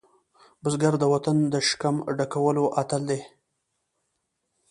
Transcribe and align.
بزګر 0.61 0.93
د 0.99 1.03
وطن 1.13 1.37
د 1.53 1.55
شکم 1.67 1.95
ډکولو 2.17 2.63
اتل 2.81 3.01
دی 3.09 3.19